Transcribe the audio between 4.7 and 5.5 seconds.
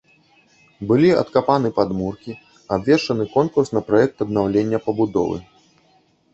пабудовы.